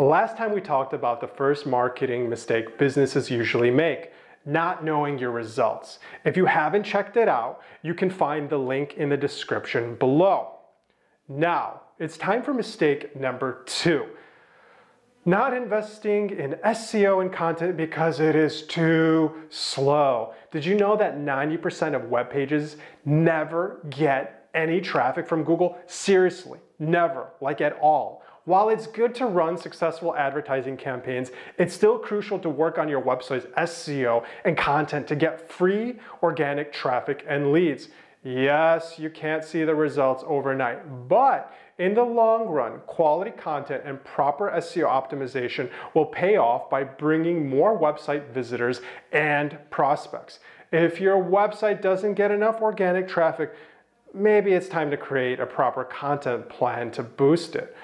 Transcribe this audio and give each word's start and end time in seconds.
Last 0.00 0.38
time 0.38 0.54
we 0.54 0.62
talked 0.62 0.94
about 0.94 1.20
the 1.20 1.26
first 1.26 1.66
marketing 1.66 2.30
mistake 2.30 2.78
businesses 2.78 3.30
usually 3.30 3.70
make 3.70 4.12
not 4.46 4.82
knowing 4.82 5.18
your 5.18 5.30
results. 5.30 5.98
If 6.24 6.38
you 6.38 6.46
haven't 6.46 6.84
checked 6.84 7.18
it 7.18 7.28
out, 7.28 7.60
you 7.82 7.92
can 7.92 8.08
find 8.08 8.48
the 8.48 8.56
link 8.56 8.94
in 8.94 9.10
the 9.10 9.18
description 9.18 9.96
below. 9.96 10.52
Now, 11.28 11.82
it's 11.98 12.16
time 12.16 12.42
for 12.42 12.54
mistake 12.54 13.14
number 13.14 13.62
two. 13.66 14.06
Not 15.26 15.52
investing 15.52 16.30
in 16.30 16.52
SEO 16.64 17.20
and 17.20 17.30
content 17.30 17.76
because 17.76 18.20
it 18.20 18.34
is 18.34 18.62
too 18.62 19.34
slow. 19.50 20.32
Did 20.50 20.64
you 20.64 20.76
know 20.76 20.96
that 20.96 21.18
90% 21.18 21.94
of 21.94 22.04
web 22.04 22.30
pages 22.30 22.78
never 23.04 23.84
get 23.90 24.48
any 24.54 24.80
traffic 24.80 25.28
from 25.28 25.44
Google? 25.44 25.76
Seriously, 25.86 26.58
never, 26.78 27.26
like 27.42 27.60
at 27.60 27.78
all. 27.82 28.22
While 28.44 28.70
it's 28.70 28.86
good 28.86 29.14
to 29.16 29.26
run 29.26 29.58
successful 29.58 30.16
advertising 30.16 30.76
campaigns, 30.76 31.30
it's 31.58 31.74
still 31.74 31.98
crucial 31.98 32.38
to 32.38 32.48
work 32.48 32.78
on 32.78 32.88
your 32.88 33.02
website's 33.02 33.46
SEO 33.56 34.24
and 34.44 34.56
content 34.56 35.06
to 35.08 35.16
get 35.16 35.50
free 35.50 35.98
organic 36.22 36.72
traffic 36.72 37.24
and 37.28 37.52
leads. 37.52 37.88
Yes, 38.22 38.98
you 38.98 39.10
can't 39.10 39.44
see 39.44 39.64
the 39.64 39.74
results 39.74 40.24
overnight, 40.26 41.08
but 41.08 41.52
in 41.78 41.94
the 41.94 42.04
long 42.04 42.46
run, 42.46 42.80
quality 42.86 43.30
content 43.30 43.82
and 43.86 44.02
proper 44.04 44.50
SEO 44.56 44.86
optimization 44.86 45.70
will 45.94 46.04
pay 46.04 46.36
off 46.36 46.68
by 46.68 46.84
bringing 46.84 47.48
more 47.48 47.78
website 47.78 48.28
visitors 48.28 48.82
and 49.12 49.58
prospects. 49.70 50.40
If 50.72 51.00
your 51.00 51.16
website 51.16 51.80
doesn't 51.80 52.14
get 52.14 52.30
enough 52.30 52.60
organic 52.60 53.08
traffic, 53.08 53.54
maybe 54.12 54.52
it's 54.52 54.68
time 54.68 54.90
to 54.90 54.96
create 54.96 55.40
a 55.40 55.46
proper 55.46 55.84
content 55.84 56.48
plan 56.48 56.90
to 56.92 57.02
boost 57.02 57.56
it. 57.56 57.74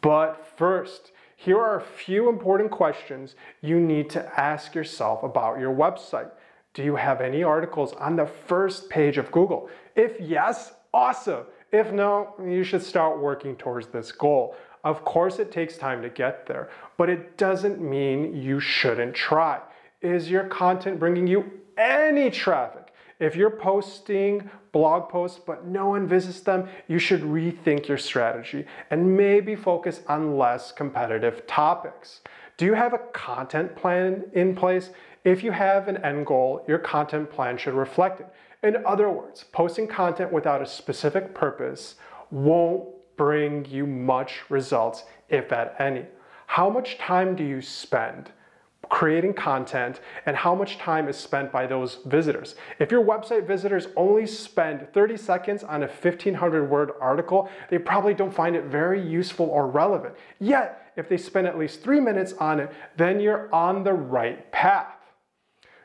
But 0.00 0.46
first, 0.56 1.12
here 1.36 1.58
are 1.58 1.76
a 1.76 1.82
few 1.82 2.28
important 2.28 2.70
questions 2.70 3.34
you 3.60 3.80
need 3.80 4.10
to 4.10 4.40
ask 4.40 4.74
yourself 4.74 5.22
about 5.22 5.58
your 5.58 5.74
website. 5.74 6.30
Do 6.74 6.82
you 6.82 6.96
have 6.96 7.20
any 7.20 7.42
articles 7.42 7.92
on 7.94 8.16
the 8.16 8.26
first 8.26 8.88
page 8.90 9.18
of 9.18 9.30
Google? 9.30 9.68
If 9.94 10.20
yes, 10.20 10.72
awesome. 10.92 11.44
If 11.72 11.92
no, 11.92 12.34
you 12.44 12.64
should 12.64 12.82
start 12.82 13.20
working 13.20 13.56
towards 13.56 13.88
this 13.88 14.12
goal. 14.12 14.56
Of 14.84 15.04
course, 15.04 15.38
it 15.38 15.50
takes 15.50 15.78
time 15.78 16.02
to 16.02 16.10
get 16.10 16.46
there, 16.46 16.68
but 16.96 17.08
it 17.08 17.38
doesn't 17.38 17.80
mean 17.80 18.36
you 18.36 18.60
shouldn't 18.60 19.14
try. 19.14 19.60
Is 20.02 20.30
your 20.30 20.44
content 20.44 21.00
bringing 21.00 21.26
you 21.26 21.50
any 21.78 22.30
traffic? 22.30 22.83
If 23.20 23.36
you're 23.36 23.50
posting 23.50 24.50
blog 24.72 25.08
posts 25.08 25.40
but 25.44 25.66
no 25.66 25.90
one 25.90 26.06
visits 26.06 26.40
them, 26.40 26.68
you 26.88 26.98
should 26.98 27.22
rethink 27.22 27.86
your 27.86 27.98
strategy 27.98 28.66
and 28.90 29.16
maybe 29.16 29.54
focus 29.54 30.00
on 30.08 30.36
less 30.36 30.72
competitive 30.72 31.46
topics. 31.46 32.20
Do 32.56 32.64
you 32.64 32.74
have 32.74 32.92
a 32.92 32.98
content 33.12 33.76
plan 33.76 34.24
in 34.32 34.54
place? 34.54 34.90
If 35.24 35.42
you 35.42 35.52
have 35.52 35.88
an 35.88 35.98
end 35.98 36.26
goal, 36.26 36.64
your 36.68 36.78
content 36.78 37.30
plan 37.30 37.56
should 37.56 37.74
reflect 37.74 38.20
it. 38.20 38.26
In 38.62 38.84
other 38.84 39.10
words, 39.10 39.44
posting 39.52 39.86
content 39.86 40.32
without 40.32 40.62
a 40.62 40.66
specific 40.66 41.34
purpose 41.34 41.96
won't 42.30 42.88
bring 43.16 43.64
you 43.66 43.86
much 43.86 44.42
results, 44.48 45.04
if 45.28 45.52
at 45.52 45.76
any. 45.78 46.06
How 46.46 46.68
much 46.68 46.98
time 46.98 47.36
do 47.36 47.44
you 47.44 47.60
spend? 47.60 48.30
Creating 48.94 49.34
content 49.34 50.00
and 50.24 50.36
how 50.36 50.54
much 50.54 50.78
time 50.78 51.08
is 51.08 51.16
spent 51.16 51.50
by 51.50 51.66
those 51.66 51.98
visitors. 52.06 52.54
If 52.78 52.92
your 52.92 53.04
website 53.04 53.44
visitors 53.44 53.88
only 53.96 54.24
spend 54.24 54.86
30 54.94 55.16
seconds 55.16 55.64
on 55.64 55.82
a 55.82 55.88
1500 55.88 56.70
word 56.70 56.92
article, 57.00 57.50
they 57.70 57.78
probably 57.78 58.14
don't 58.14 58.32
find 58.32 58.54
it 58.54 58.66
very 58.66 59.04
useful 59.04 59.46
or 59.46 59.66
relevant. 59.66 60.14
Yet, 60.38 60.92
if 60.94 61.08
they 61.08 61.16
spend 61.16 61.48
at 61.48 61.58
least 61.58 61.82
three 61.82 61.98
minutes 61.98 62.34
on 62.34 62.60
it, 62.60 62.70
then 62.96 63.18
you're 63.18 63.52
on 63.52 63.82
the 63.82 63.92
right 63.92 64.52
path. 64.52 64.94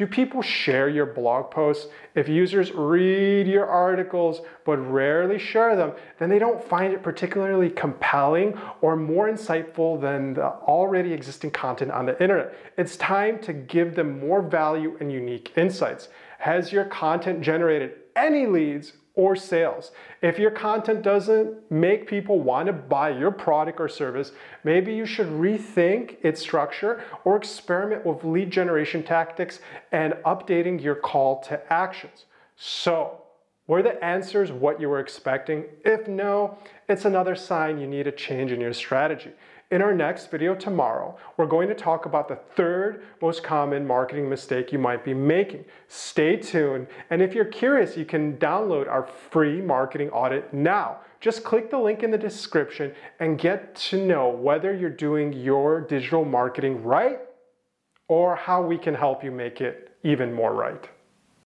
Do 0.00 0.06
people 0.06 0.40
share 0.40 0.88
your 0.88 1.04
blog 1.04 1.50
posts? 1.50 1.88
If 2.14 2.26
users 2.26 2.72
read 2.72 3.46
your 3.46 3.66
articles 3.66 4.40
but 4.64 4.78
rarely 4.78 5.38
share 5.38 5.76
them, 5.76 5.92
then 6.18 6.30
they 6.30 6.38
don't 6.38 6.64
find 6.64 6.94
it 6.94 7.02
particularly 7.02 7.68
compelling 7.68 8.58
or 8.80 8.96
more 8.96 9.28
insightful 9.28 10.00
than 10.00 10.32
the 10.32 10.46
already 10.46 11.12
existing 11.12 11.50
content 11.50 11.90
on 11.90 12.06
the 12.06 12.18
internet. 12.18 12.54
It's 12.78 12.96
time 12.96 13.40
to 13.40 13.52
give 13.52 13.94
them 13.94 14.18
more 14.18 14.40
value 14.40 14.96
and 15.00 15.12
unique 15.12 15.52
insights. 15.58 16.08
Has 16.38 16.72
your 16.72 16.86
content 16.86 17.42
generated 17.42 17.92
any 18.16 18.46
leads 18.46 18.94
or 19.14 19.36
sales. 19.36 19.90
If 20.22 20.38
your 20.38 20.50
content 20.50 21.02
doesn't 21.02 21.70
make 21.70 22.06
people 22.06 22.40
want 22.40 22.66
to 22.66 22.72
buy 22.72 23.10
your 23.10 23.30
product 23.30 23.80
or 23.80 23.88
service, 23.88 24.32
maybe 24.64 24.94
you 24.94 25.06
should 25.06 25.28
rethink 25.28 26.16
its 26.22 26.40
structure 26.40 27.02
or 27.24 27.36
experiment 27.36 28.06
with 28.06 28.24
lead 28.24 28.50
generation 28.50 29.02
tactics 29.02 29.60
and 29.92 30.14
updating 30.24 30.82
your 30.82 30.94
call 30.94 31.40
to 31.42 31.72
actions. 31.72 32.26
So, 32.56 33.22
were 33.66 33.82
the 33.82 34.02
answers 34.04 34.50
what 34.50 34.80
you 34.80 34.88
were 34.88 34.98
expecting? 34.98 35.64
If 35.84 36.08
no, 36.08 36.58
it's 36.88 37.04
another 37.04 37.36
sign 37.36 37.78
you 37.78 37.86
need 37.86 38.08
a 38.08 38.12
change 38.12 38.50
in 38.50 38.60
your 38.60 38.72
strategy. 38.72 39.30
In 39.70 39.82
our 39.82 39.94
next 39.94 40.32
video 40.32 40.56
tomorrow, 40.56 41.16
we're 41.36 41.46
going 41.46 41.68
to 41.68 41.76
talk 41.76 42.04
about 42.04 42.26
the 42.26 42.34
third 42.56 43.04
most 43.22 43.44
common 43.44 43.86
marketing 43.86 44.28
mistake 44.28 44.72
you 44.72 44.80
might 44.80 45.04
be 45.04 45.14
making. 45.14 45.64
Stay 45.86 46.36
tuned, 46.36 46.88
and 47.08 47.22
if 47.22 47.36
you're 47.36 47.44
curious, 47.44 47.96
you 47.96 48.04
can 48.04 48.36
download 48.38 48.88
our 48.88 49.06
free 49.30 49.62
marketing 49.62 50.10
audit 50.10 50.52
now. 50.52 50.98
Just 51.20 51.44
click 51.44 51.70
the 51.70 51.78
link 51.78 52.02
in 52.02 52.10
the 52.10 52.18
description 52.18 52.92
and 53.20 53.38
get 53.38 53.76
to 53.76 54.04
know 54.04 54.28
whether 54.28 54.74
you're 54.74 54.90
doing 54.90 55.32
your 55.32 55.80
digital 55.82 56.24
marketing 56.24 56.82
right 56.82 57.20
or 58.08 58.34
how 58.34 58.60
we 58.60 58.76
can 58.76 58.94
help 58.94 59.22
you 59.22 59.30
make 59.30 59.60
it 59.60 59.96
even 60.02 60.32
more 60.32 60.52
right. 60.52 60.88